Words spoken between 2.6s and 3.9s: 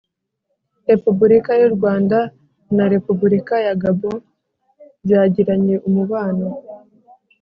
na Repubulika ya